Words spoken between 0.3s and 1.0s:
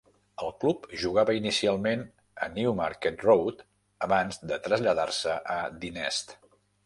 El club